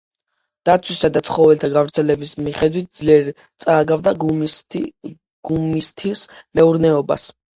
[0.67, 3.29] დაცვისა და ცხოველთა გავრცელების მიხედვით ძლიერ
[3.65, 6.23] წააგავდა გუმისთის
[6.61, 7.27] მეურნეობას.